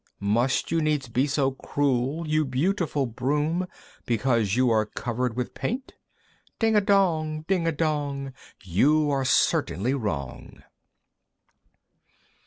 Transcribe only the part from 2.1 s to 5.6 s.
you beautiful Broom, "Because you are covered with